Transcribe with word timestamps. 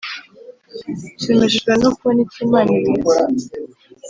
nshimishijwe 1.17 1.71
no 1.81 1.89
kubona 1.95 2.19
icyo 2.25 2.39
imana 2.47 2.71
ibitse. 2.79 3.17